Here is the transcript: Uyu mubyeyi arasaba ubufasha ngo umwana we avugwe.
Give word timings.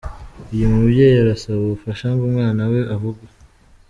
Uyu 0.53 0.73
mubyeyi 0.73 1.17
arasaba 1.19 1.59
ubufasha 1.63 2.05
ngo 2.13 2.23
umwana 2.29 2.61
we 2.71 2.79
avugwe. 2.95 3.27